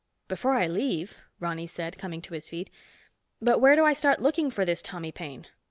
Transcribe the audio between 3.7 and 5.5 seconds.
do I start looking for this Tommy Paine?"